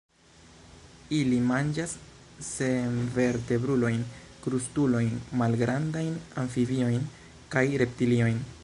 Ili 1.17 1.37
manĝas 1.49 1.93
senvertebrulojn, 2.47 4.01
krustulojn, 4.47 5.15
malgrandajn 5.43 6.19
amfibiojn 6.47 7.09
kaj 7.57 7.67
reptiliojn. 7.85 8.45